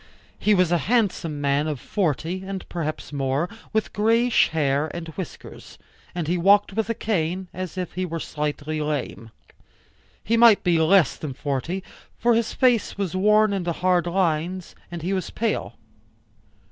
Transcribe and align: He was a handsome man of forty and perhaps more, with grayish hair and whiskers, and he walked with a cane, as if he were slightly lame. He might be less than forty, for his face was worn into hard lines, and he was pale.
He 0.39 0.55
was 0.55 0.71
a 0.71 0.79
handsome 0.89 1.39
man 1.41 1.67
of 1.67 1.79
forty 1.79 2.43
and 2.43 2.67
perhaps 2.69 3.13
more, 3.13 3.47
with 3.71 3.93
grayish 3.93 4.47
hair 4.47 4.89
and 4.95 5.09
whiskers, 5.09 5.77
and 6.15 6.27
he 6.27 6.39
walked 6.39 6.73
with 6.73 6.89
a 6.89 6.95
cane, 6.95 7.49
as 7.53 7.77
if 7.77 7.93
he 7.93 8.03
were 8.03 8.19
slightly 8.19 8.81
lame. 8.81 9.29
He 10.23 10.37
might 10.37 10.63
be 10.63 10.79
less 10.79 11.15
than 11.17 11.33
forty, 11.35 11.83
for 12.17 12.33
his 12.33 12.51
face 12.51 12.97
was 12.97 13.15
worn 13.15 13.53
into 13.53 13.73
hard 13.73 14.07
lines, 14.07 14.73
and 14.89 15.03
he 15.03 15.13
was 15.13 15.29
pale. 15.29 15.75